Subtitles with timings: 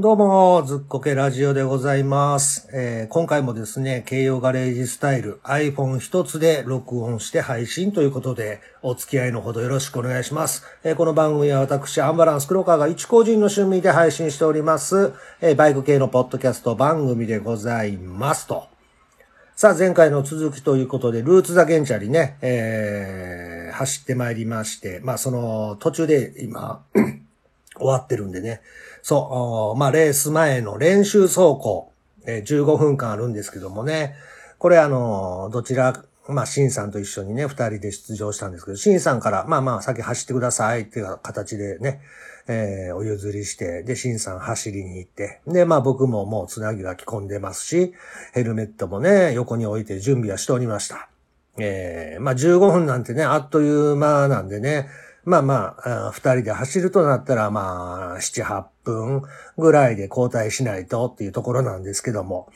[0.00, 2.70] どうも、ずっこけラジオでございます。
[2.72, 10.64] えー今回もですね、京葉ガレージスタイル iPhone 一つで録音して配信ということで、お付き合いのほどよろしくお願いします。
[10.84, 18.68] えーこの番組は私、アンバランス黒川が一個人の趣味で配信しております、えーバイク系のポッドキャスト番組でございますと。
[19.54, 26.84] さあ、前回の続きということで、ルーツ・ザ・ゲンチャリね、えー走ってまいりまして、まあ、その途中で今、
[27.76, 28.62] 終わってるんでね。
[29.02, 31.92] そう、まあ、レース前の練習走行、
[32.26, 34.14] えー15分間あるんですけどもね。
[34.58, 42.00] これあの、どちら、まあ、シンさんと一緒にね、二人で出場したんですけど、シンさんから、まあまあ、先走ってくださいっていう形でね、
[42.46, 47.94] えーお譲りして、で、シンさん走りに行って、で、まあ僕ももうつなぎは着込んでますし、
[48.32, 51.08] ヘルメットもね、横に置いて準備はしておりました。
[51.58, 54.88] えーまあ15分なんてね、あっという間なんでね、
[55.30, 59.22] まあまあ、二人で走るとなったら、まあ、七、八分
[59.56, 62.48] ぐらいで交代しないとっていうところなんですけども、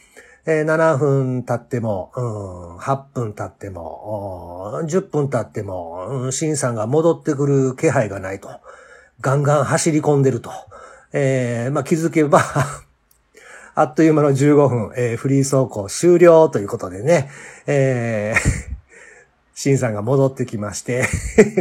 [0.45, 8.51] えー7分経っても、うん、8分経っても、おー10分経っても、シンさんが戻ってくる気配がないと。
[9.21, 10.51] ガンガン走り込んでると。
[11.13, 12.43] えまあ気づけば、
[13.77, 17.31] あっという間の15分、えーフリー走行終了ということでね、
[17.67, 18.74] えー
[19.55, 21.05] シンさんが戻ってきまして、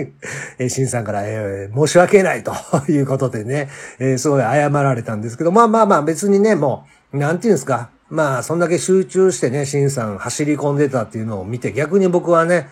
[0.67, 2.53] シンさんから、えー申し訳ないと
[2.91, 12.67] いうことでね、えーすごい謝られたんですけど、まあまあまあ別にね、もう、なんていうんですか、まあそんだけ集中してね、シンさん走り込んでたっていうのを見て、逆に僕はね、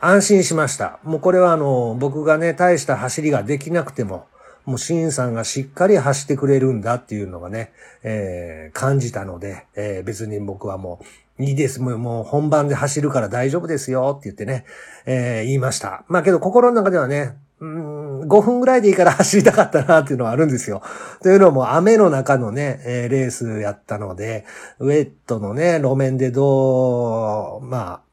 [0.00, 0.98] 安心しました。
[1.02, 4.26] もうこれはあの、僕がね、大した走りができなくても、
[4.64, 11.04] もうシンさんがしっかり走ってくれるんだっていうのがね、えー感じたので、えー別に僕はもう、
[11.38, 11.80] いいです。
[11.80, 14.64] もうもう本番で走るから大丈夫ですよって言ってね、
[15.06, 16.04] えー言いました。
[16.08, 20.82] まあけど心の中ではね、うん5分ぐらいでいいから 走りたかったなっていうのはあるんですよ。
[21.22, 24.44] というのも雨の中のね、えーレースやったので、
[24.80, 28.07] ウェットのね、路面でどう、まあ、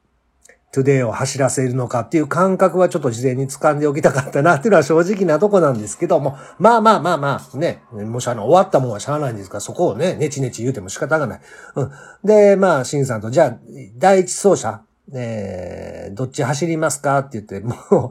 [0.76, 11.42] トゥデイを走らせるのかっていう感覚はちょっと事前に掴んでおきたかったなっていうのは正直なとこなんですけども、まあまあまあまあ、ね、もしあの、終わったもんはしゃあないんですから、そこをね、ネチネチ言うても仕方がない。
[11.76, 11.92] うん。
[12.26, 13.58] で、まあ、シンさんと、じゃあ、
[13.96, 14.82] 第一走者、
[15.14, 17.74] えー、どっち走りますかって言って、も
[18.08, 18.10] う、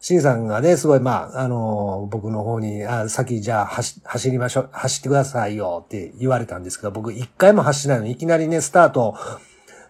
[0.00, 9.14] シンさんがね、すごい、まあ、あの僕の方に、あ、先じゃあ走、走りましょう、走ってくださいよって言われたんですけど、僕一回も走らないのに、いきなりね、スタート、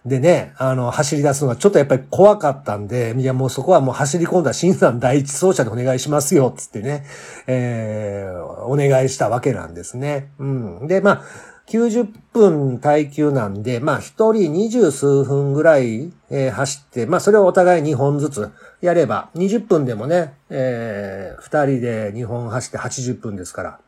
[0.05, 7.05] でね、あの、走り出すのがちょっとやっぱり怖かったんで、いやもうそこはもう走り込んだ新さん第一走者でお願いしますよ、つってね、
[7.47, 10.29] えー、お願いしたわけなんですね。
[10.37, 10.87] うん。
[10.87, 11.21] で、まあ、
[11.67, 18.51] 90分耐久なんで、まあ、一人二十数分ぐらい、えー走って、まあ、それをお互い2本ずつ
[18.81, 23.79] やれば、20分でもね、えー、二人で2本走って80分ですから、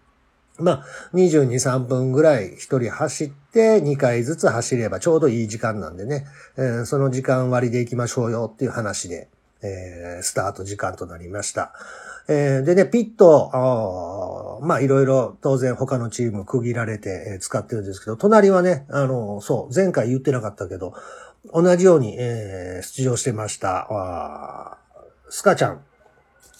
[0.59, 6.25] まあ、22、3分ぐらい一人走って2回ずつ走ればちょうどいい時間なんでね、
[6.57, 9.29] えーその時間割で行きましょうよっていう話で、
[9.61, 11.73] えースタート時間となりました。
[12.27, 20.93] えーでね、ピット、まあいろいろ当然他のチーム区切られて使ってるんですけど、隣はね、あの、そう、前回言ってなかったけど、
[21.53, 24.77] 同じように、えー出場してました、
[25.29, 25.81] スカちゃん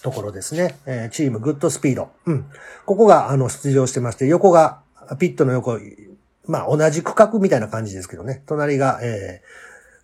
[0.07, 0.77] ところですね。
[0.85, 2.09] えーチームグッドスピード。
[2.25, 2.45] うん。
[2.85, 4.79] ここが、あの、出場してまして、横が、
[5.19, 5.77] ピットの横、
[6.45, 8.41] まあ、同じ区画みたいな感じですけどね。
[8.45, 9.41] 隣が、え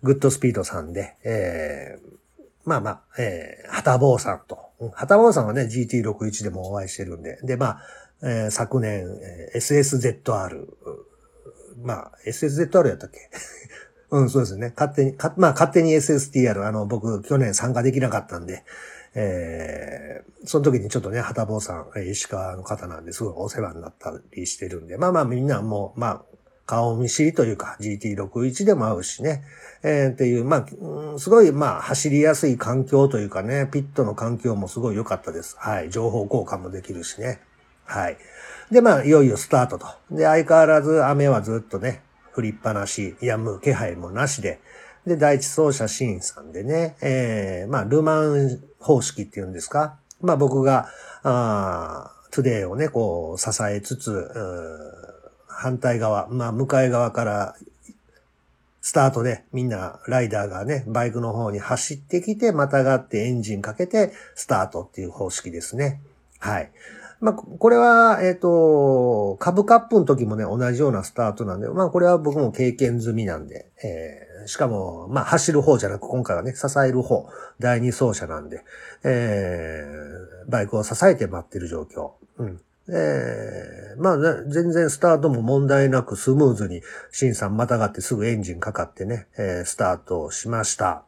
[0.02, 4.58] ー、グッドスピードさんで、えー、まあまあ、えー、はたぼうさんと。
[4.92, 7.38] はたぼうさんはね、GT61 でもお会いしてるんで。
[7.42, 7.82] で、まあ、
[8.22, 9.06] えー昨年、
[9.54, 10.66] えー SSZR、
[11.82, 13.30] まあ、SSZR やったっけ？
[14.10, 14.72] うん、そうですね。
[14.76, 18.64] 勝手に、かまあ、勝手に SSTR、あの、僕、去年参加できなかったんで、
[19.14, 26.22] えー、その時にちょっとね、はたぼうさん、石川の方なんですごいお世話になったりしてるんで、まあまあみんなもう、まあ、
[26.66, 29.44] 顔見知りというか、GT61 でも合うしね、
[29.82, 35.56] えー、っていう、まあ、すごい、まあ、走りやすい環境というかね、ピットの環境もすごい良かったです。
[35.58, 35.90] はい。
[35.90, 37.40] 情報交換もできるしね。
[37.84, 38.16] はい。
[38.70, 39.86] で、まあ、いよいよスタートと。
[40.10, 42.02] で、相変わらず雨はずっとね、
[42.34, 44.60] 降りっぱなし、止む気配もなしで、
[45.06, 49.96] で、第一走者シーンさんでね、えー、まあ、ルマン方式っていうんですか？
[50.22, 50.88] まあ、僕が、
[51.22, 54.30] あトゥデイをね、こう、支えつつ、
[55.46, 57.54] 反対側、まあ、向かい側から、
[58.80, 66.00] スタートでみんなライダーがね、バイクの方に走ってきて、またがってエンジンかけて、スタートっていう方式ですね。
[66.38, 66.70] はい。
[67.20, 78.64] まあ、これは、えっ、と、株カップの時もね、同じようなスタートなんで、まあ、これは僕も経験済みなんで、えーしかも、まあ、走る方じゃなく、今回はね、支える方、第二走者なんで、
[79.02, 80.14] えー
[80.48, 82.12] バイクを支えて待ってる状況。
[82.38, 82.60] うん。
[82.88, 91.04] えー、まあ、ね、全然スタートも問題なくスムーズに、シンさんまたがってすぐエンジンかかってね、えー、スタートしました。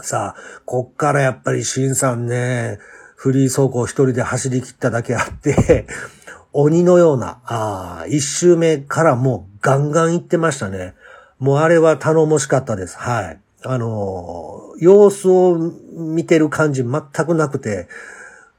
[0.00, 2.78] さあ、こっからやっぱりシンさんね、
[3.14, 5.86] フリー走行一人で走り切っただけあって
[6.52, 10.94] 鬼のような、ああ、一周目からもうガンガン行ってましたね。
[11.38, 12.96] もうあれは頼もしかったです。
[12.96, 13.38] はい。
[13.62, 15.58] あの、様子を
[15.92, 17.88] 見てる感じ全くなくて、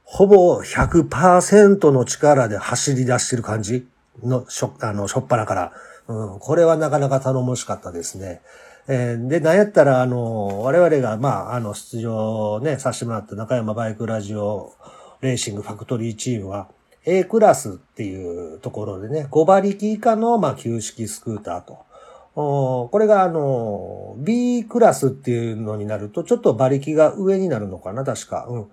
[0.04, 3.86] ほぼ100%の力で走り出してる感じ
[4.22, 5.72] の、しょ、あの、しょっぱなから。
[6.08, 8.40] うん、これはなかなか頼もしかったですね。
[8.86, 14.72] えー、で、なんやったら、あの、我々が、まあ、あの、出場ね、させてもらった中山バイクラジオ
[15.20, 16.68] レーシングファクトリーチームは、
[17.04, 21.87] A クラスっていうところでね、5馬力以下の、まあ、旧式スクーターと。
[22.34, 28.46] これが、あの、B クラスっていうのになると、ちょっと馬力が上になるのかな、確か。
[28.48, 28.66] うん。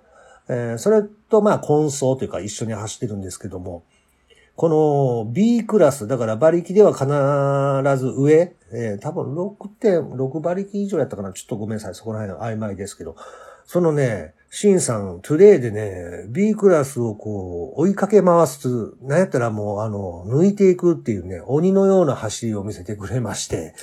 [0.48, 3.84] えー、それとまあ混走というか一緒に走ってるんですけども、
[4.56, 4.70] こ
[5.26, 7.06] の B クラス、だから馬力では必
[7.98, 11.34] ず上、えー、多分6.6馬力以上やったかな。
[11.34, 11.96] ちょっとごめんなさい。
[11.96, 13.16] そこら辺曖昧ですけど。
[13.66, 23.74] そのね、シンさん、トゥデイでね、B クラスをこう、追いかけ回す、なんやったらもう、あの、抜いていくっていうね、鬼のような走りを見せてくれまして、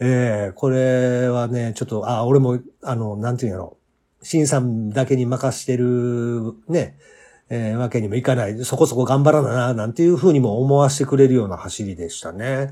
[0.00, 3.76] えー、これはね、ちょっと、あ、俺も、あの、なんていうんやろ、
[4.22, 6.96] シンさんだけに任してる、ね、
[7.50, 8.64] えー、わけにもいかない。
[8.64, 12.70] そこそこ頑張らな、なんていうふうにも思わせてくれるような走りでしたね。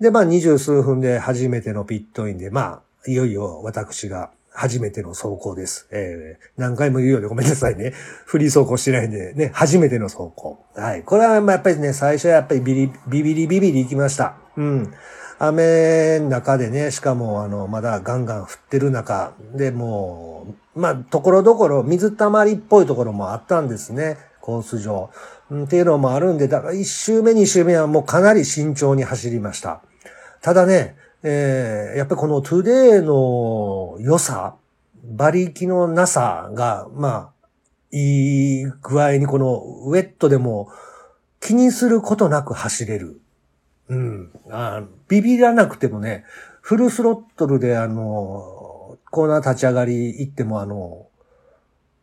[0.00, 5.86] で、まあ、二十数分で初めてのピットインで、まあ、いよいよ私が初めての走行です。
[5.92, 7.92] えー、何回も言うようでごめんなさいね。
[8.26, 10.58] フリー走行してないんで、ね、初めての走行。
[10.74, 11.04] はい。
[11.04, 14.34] これはやっぱりね、最初はやっぱりビリ、ビビリビビリ行きました。
[14.56, 14.92] うん。
[15.38, 25.10] 雨の中でね、しかもあの、まだガンガン降ってる中でもう、まあ、ところどころ水たまりっぽいところもあったんですね、コース上。
[25.52, 29.82] うん、っていうのもあるんで、だから一周目、二周目はもうかなり慎重に走りました。
[30.42, 34.56] ただね、えー、やっぱりこのトゥデイの良さ、
[35.04, 37.32] 馬力のなさが、まあ、
[37.90, 39.56] いい具合にこの
[39.86, 40.70] ウェットでも
[41.40, 43.20] 気にすることなく走れる。
[43.88, 44.30] うん。
[44.50, 46.24] あビビらなくてもね、
[46.60, 51.06] フルスロットルであの、コーナー立ち上がり行ってもあの、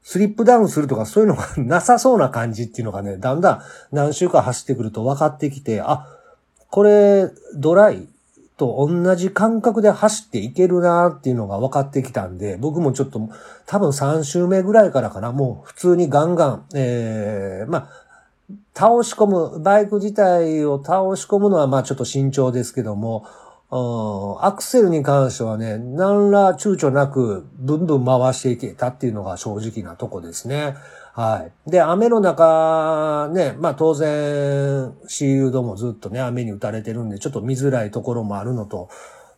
[0.02, 6.08] スリップダウンするとかそういうのがなさそうな感じっていうのがね、だんだん何週間走ってくると分かってきて、あ、
[6.70, 8.08] これドライ
[8.58, 13.30] と同じ感覚で走っていけるなっていうのが分かってきたんで、僕もちょっと
[13.66, 17.90] 多分3週目ぐらいからかな、もう普通にガンガン、ええー、まあ、
[18.74, 23.26] 倒し込む、バイク自体を倒し込むのはまあちょっと慎重ですけども、
[24.42, 30.76] アクセルに関してはね、何ら躊躇なく、ブンブン回していけたっていうのが正直なとこですね。
[31.16, 31.72] はい。
[31.72, 38.90] で、雨の中、ね、まあ当然、シールドもずっとね、雨に打たれてるんで、ちょっと見づらいところもあるのと、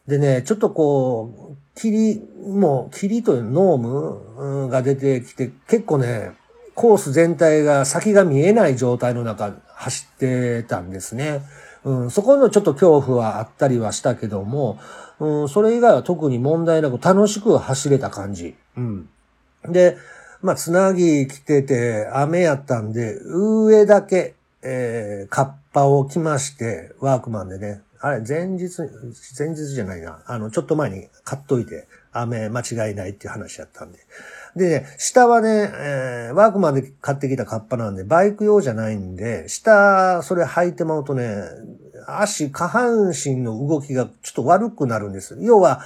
[0.07, 6.31] でね、ちょっとこう、霧、もう、霧というノームが出てきて、結構ね、
[6.74, 11.41] コース全体が先が見えない状態の中走ってたんですね。
[11.83, 14.79] うん、そこのちょっと恐怖はあったりはしたけども、
[15.19, 18.56] うん、それ以外は特に問題なく楽しく走れた感じ。
[18.75, 19.09] うん。
[19.68, 19.97] で、
[20.42, 28.79] まあ、つなぎ来てて雨やったんで、上だけ、えー、カッパを着まして、ワークマンでね、あれ、前日、
[29.38, 30.22] 前日じゃないな。
[30.27, 34.00] あの、ちょっと前に買っといて、雨間違いないっていう話やったんで。
[34.56, 41.44] でね、下はね、えー、ワークマンで買ってきたカッパなんで、バイク用じゃないんで、下、それ履いてまうとね、
[42.07, 45.37] 足、下半身の動きがちょっと悪くなるんです。
[45.41, 45.81] 要は、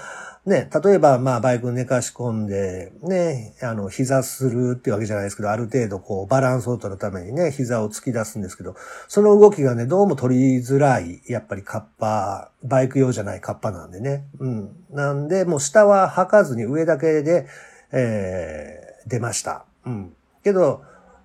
[0.46, 8.76] ね、例えば、まあ、バイク寝かし込んで、ね、あの、膝するっていうわけじゃないですけど、ある程度、こう、バランスを取るためにね、膝を突き出すんですけど、
[9.08, 14.26] その動きがね、どうも取りづらい、やっぱりカッパ、バイク用じゃないカッパなんでね。
[14.40, 14.70] うん。
[14.90, 17.46] なんで、もう下は履かずに上だけで、
[17.92, 19.66] えー、出ました。
[19.86, 20.14] うん。
[20.44, 20.82] けど、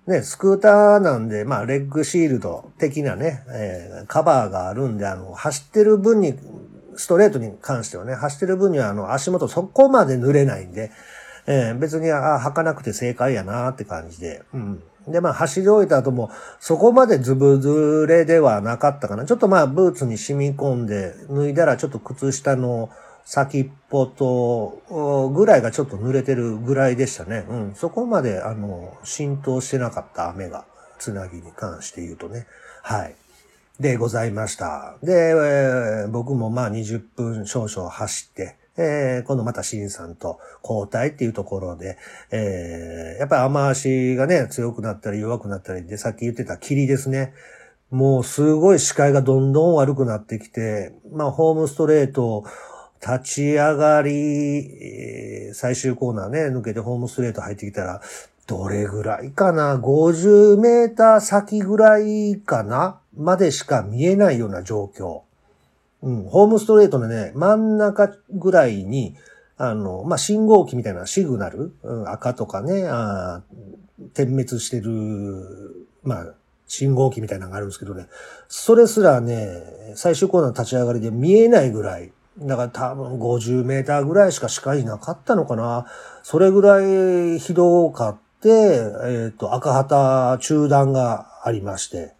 [0.07, 6.39] ね、スクーターなんで、まあ、レッグシールド的なね、えー、カバーがあるんで、あの、走ってる分に、
[6.95, 10.91] ストレートに関してはね、走ってる分には、あの、足元そこまで濡れないんで、
[11.45, 14.83] えー、別に、あ、履かなくて正解やなって感じで、うん。
[15.09, 19.25] で、まあ、走り終えた後も、そこまでズブズレではなかったかな。
[19.25, 22.89] ちょっとまあ、ブーツに染み込んで、脱いだらちょっと靴下の、
[23.29, 27.45] 先っぽとぐらいがちょっと濡れてるぐらいでしたね。
[27.49, 27.75] うん。
[27.75, 30.63] そこまで、あの、浸透してなかった雨が、
[30.97, 32.47] つなぎに関して言うとね。
[32.83, 33.15] はい。
[33.81, 34.95] でございました。
[35.03, 41.97] で、えー、僕もまあ20分少々走って、えー、今度また新さんと交代っていうところで、
[42.31, 47.33] えー、やっぱり雨足がね、強くなったり弱くなったりで、さっき言ってた霧ですね。
[47.91, 52.45] もうすごい視界がどんどん悪くなってきて、まあホームストレート、
[53.01, 58.01] 立ち上がり、最終コーナーね、抜けてホームストレート入ってきたら、
[58.47, 62.99] どれぐらいかな ?50 メーター先ぐらいかな？
[63.15, 65.21] までしか見えないような状況。
[66.01, 69.15] うん、ホームストレートのね、真ん中ぐらいに、
[69.57, 73.41] あの、まあ、信号機みたいなシグナル、うん、赤とかね、あ
[74.13, 76.27] 点滅してる、まあ、
[76.67, 78.07] 信号機みたいなのがあるんですけどね、
[78.47, 85.87] それすらね、最終コーナー立ち上がりで見えないぐらい、だから多分50メーターぐらいしか視界なかったのかな。
[86.23, 92.13] それぐらいひどかって、えっ、ー、と、赤旗中断がありまして、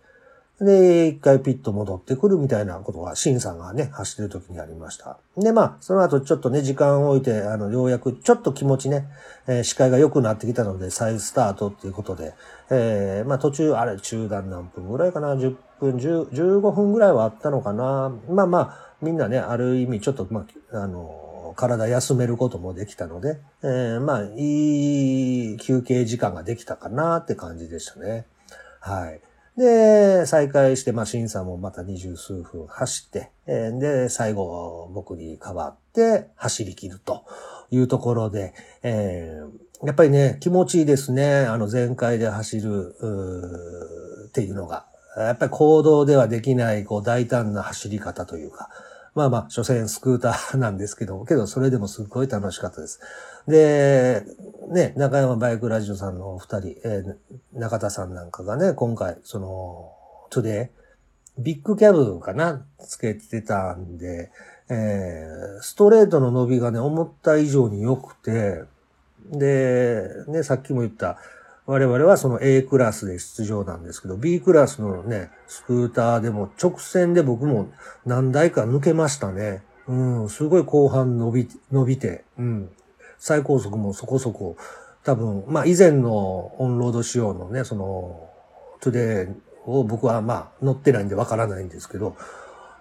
[0.60, 5.20] で、一回ピッと戻ってくるみたいなことが、シンさんがね、走ってる時にありました。
[5.38, 9.08] で、まあ、その後ちょっとね、時間を置いて、あの、ようやくちょっと気持ちね、
[9.46, 12.34] えー、視界が良くなってきたので、再スタートっていうことで、
[12.72, 18.12] えー、まあ途中、あれ、中断何分ぐらいかな、10分、10、15分ぐらいはあったのかな。
[18.28, 28.26] まあまあ、みんなね、ある意味ちょっと、まあ、あの、体休めることもできたので、えー、まあ、いい休憩時間ができたかなって感じでしたね。
[28.80, 29.22] はい。
[29.58, 37.26] で、再開して、まあ、審査もまた二十数分走って、えー、で、最後、僕に代わって走り切ると
[37.72, 41.46] いうところで、えー、やっぱりね、気持ちいいですね。
[41.46, 42.96] あの、全開で走る、
[44.28, 44.86] っていうのが。
[45.18, 48.70] やっぱり行動ではできない、こう、大胆な走り方というか、
[49.18, 53.00] まあまあ、所詮スクーターなんですけど、 けどそれでもすっごい楽しかったです。
[53.48, 54.24] で、
[54.70, 57.16] ね、中山バイクラジオさんのお二人、えー、
[57.54, 59.92] 中田さんなんかがね、今回、その、
[60.30, 60.72] トゥデ、
[61.40, 64.32] ビッグキャブかなつけてたんで、
[64.70, 68.66] えー、ストレートの伸びがね、思った以上に良くて、
[69.32, 71.18] で、ね、さっきも言った、
[71.68, 77.70] 我々はその A クラスで出場なんですけど、B クラスのね、スクーターでも直線で僕も
[78.06, 79.64] 何台か抜けましたね。
[79.86, 79.94] う
[80.26, 82.70] ん、すごい後半伸び、伸びて、うん。
[83.20, 84.56] 最高速もそこそこ、
[85.04, 88.30] 多分、まあ以前のオンロード仕様のね、その、
[88.80, 92.16] トゥデイを僕はまあ乗ってないんでわからないんですけど、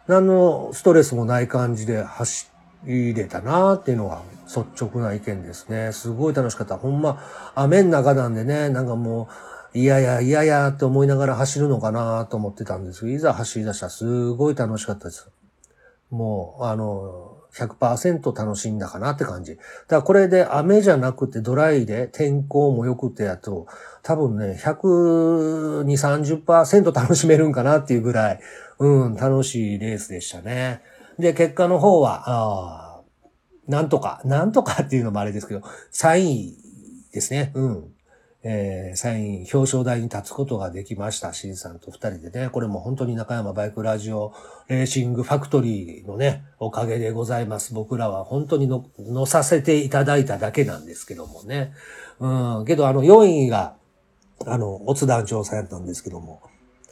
[0.07, 2.47] 何のストレスもない感じで走
[2.85, 5.93] れたなーっていうのは率直な意見ですね。
[5.93, 6.77] すごい楽しかった。
[6.77, 7.23] ほんま、
[7.55, 9.29] 雨の中なんでね、なんかも
[9.75, 15.29] う、いやいや、いやいやって思いながら走るのかなと思ってたんですけど、いざ走り出したらすごい楽しかったです。
[16.11, 19.57] もう、あの、100%楽しんだかなって感じ。
[19.57, 23.67] だからこれで雨じゃなくてドライで天候も良くてやと、
[24.03, 25.85] 多分ね、120、
[26.45, 28.41] 30%楽しめるんかなっていうぐらい、
[28.79, 30.83] うん、楽しいレースでしたね。
[31.19, 32.87] で、結果の方は、ああ
[33.69, 36.57] なんとか、なんとかっていうのもあれですけど、3位
[37.13, 37.53] ですね。
[37.55, 37.93] うん。
[38.49, 41.33] えー、サイン表彰台に立つことができました。
[41.33, 42.49] シンさんと二人でね。
[42.49, 44.33] これも本当に中山バイクラジオ
[44.69, 47.75] レーシングファクトリーのね、おかげでございます。
[47.75, 51.73] 僕らは本当にの乗させていただいただけなんですけどもね。
[52.21, 53.75] うん、けどあの4位が、
[54.47, 56.41] あの、オツ団長さんやったんですけども、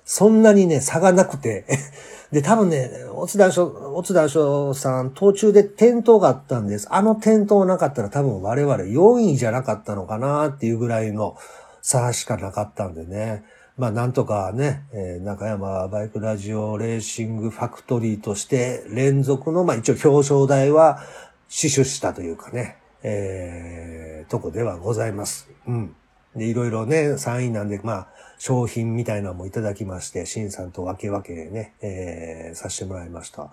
[0.05, 1.65] そんなにね、差がなくて
[2.31, 6.89] で、多分ね、おつだしょ、おつだしょさん、途中で転倒があったんです。
[6.91, 11.37] あの転倒なかったら多分我々4位じゃなかったのかなっていうぐらいの
[11.81, 13.45] 差しかなかったんでね。
[13.77, 21.01] まあなんとかね、えー、中山バイクラジオレーシングファクトリーとして連続の、まあ一応表彰台は
[21.49, 25.49] 死守したというかね、えー、とこではございます。
[25.67, 25.97] うん。
[26.37, 28.09] で、いろいろね、3位なんで、まあ、
[28.39, 33.51] 商品みたいなのもいただきまして、シンさんと分け分けね、えー、させてもらいました。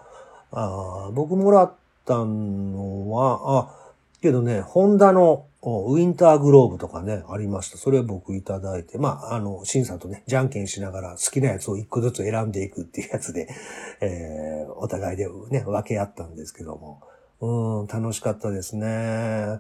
[0.52, 1.74] あ僕もらっ
[2.06, 3.82] たのは、あ、
[4.22, 7.78] けどね、ホンダのウィンターグローブとかね、ありました。
[7.78, 13.48] それ僕いただいて、まあ、あの、シンさんとね、じゃんけんしながら好きなやつを一個ずつ選んでいくっていうやつで、
[14.02, 17.02] えー、お互いでね、分け合ったんですけども、
[17.40, 19.60] うん、楽しかったですね。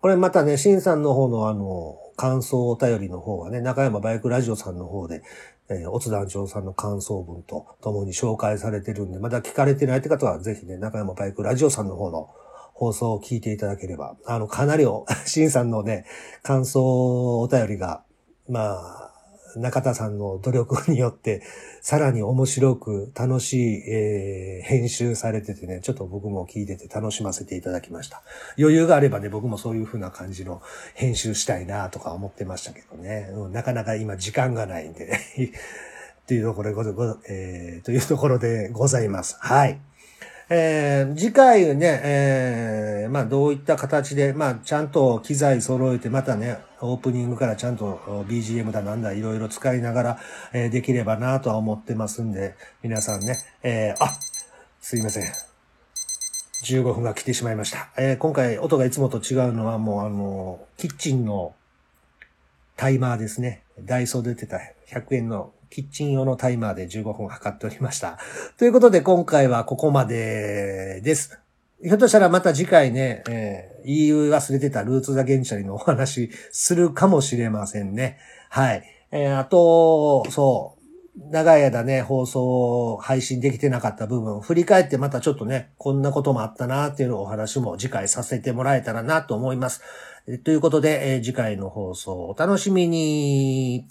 [0.00, 5.22] これまたね、シンさんの方のあの、感想お便りの方はね、中山バイクラジオさんの方で、
[5.70, 12.30] えー、おつ団長さんの感想文と共に紹介されてるんで、まだ聞かれてないって方はぜひね、中山バイクラジオさんの方の
[12.74, 16.06] 放送を聞いていただければ、あの、かなりお、 シンさんのね、
[16.42, 18.02] 感想お便りが、
[18.48, 19.07] まあ、
[19.56, 21.42] 中田さんの努力によって、
[21.80, 28.22] さらに面白く楽しい、えー、編集されててね、ちょっと僕も聞いてて楽しませていただきました。
[28.58, 30.62] 余裕があればね、僕もそういう風な感じの
[30.94, 35.06] 編集したいなとか思ってましたけどね、うん、なかなか今時間がないんで、
[36.22, 39.36] っていうところでご、えー、というところでございます。
[39.40, 39.80] はい。
[40.50, 50.18] えー、次回ね、えー、まあどういった形で、まあちゃんと機材揃えて、またね、オープニングからちゃんと BGM だなんだいろいろ使いながら、
[50.54, 54.08] えー、できればなとは思ってますんで、皆さんね、えー、あ、
[54.80, 55.24] すいません。
[56.64, 57.90] 15分が来てしまいました。
[57.98, 61.54] えー、今回音がいつもと違うのはもうあの、キッチンの
[62.76, 63.64] タイマーですね。
[63.80, 68.18] ダイソーで出てた100円のキッチン用のタイマーで15分測っておりました。
[68.56, 71.38] ということで今回はここまでです。
[71.82, 78.18] ひょっとしたらまた次回ね、えー、言い忘れてたルーツ・ザ・ゲンチャリのお話するかもしれませんね。
[78.50, 78.82] はい。
[79.12, 89.82] えー、あと、そう、長い間ね、放送配信できてなかった部分を振り返ってまたちょっとね、こんなこともあったなっていうお話も次回させてもらえたらなと思います。
[90.44, 93.86] ということで、えー、次回の放送お楽しみに。